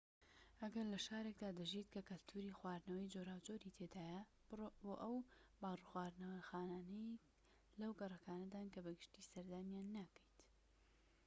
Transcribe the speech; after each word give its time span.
ئەگەر 0.61 0.85
لە 0.93 0.99
شارێكدا 1.07 1.49
دەژیت 1.59 1.87
کە 1.93 2.01
کەلتوری 2.09 2.55
خواردنەوەی 2.57 3.11
جۆراوجۆری 3.13 3.75
تێدایە 3.77 4.21
بڕۆ 4.47 4.67
بۆ 4.83 4.93
ئەو 5.03 5.15
باڕ 5.61 5.77
و 5.81 5.87
خواردنەوەخانانەی 5.89 7.19
لەو 7.79 7.91
گەڕەکانەدان 7.99 8.67
کە 8.73 8.79
بە 8.85 8.91
گشتیی 8.99 9.27
سەردانیان 9.31 9.87
ناکەیت 9.97 10.37